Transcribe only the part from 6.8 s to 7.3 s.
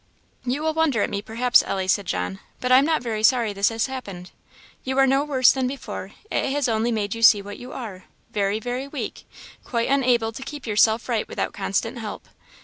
made you